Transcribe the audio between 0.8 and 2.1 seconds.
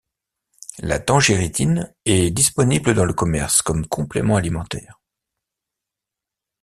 tangéritine